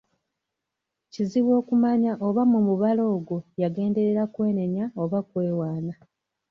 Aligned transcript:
Kizibu 1.11 1.51
okumanya 1.61 2.11
oba 2.27 2.41
mu 2.51 2.59
mubala 2.67 3.03
ogwo 3.15 3.37
yagenderera 3.61 4.23
kwenenya 4.33 4.83
oba 5.03 5.19
kwewaana. 5.29 5.93